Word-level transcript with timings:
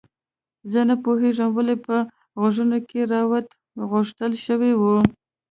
زه 0.71 0.79
نه 0.89 0.95
پوهیږم 1.03 1.49
ولې 1.53 1.75
په 1.85 1.95
غوږونو 2.39 2.77
کې 2.89 2.99
روات 3.13 3.47
غوښتل 3.91 4.31
شوي 4.45 4.73
وو 4.79 4.95